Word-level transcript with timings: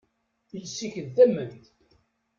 Iles-ik, 0.55 0.95
d 1.05 1.07
tament! 1.15 1.63